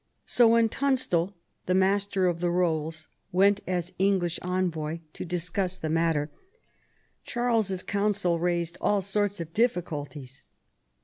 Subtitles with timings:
[0.25, 1.35] So when Tunstal,
[1.67, 6.31] the Master of the Eolls, went as English envoy to discuss the matter,
[7.23, 10.41] Charles's Council raised all sorts of difficulties.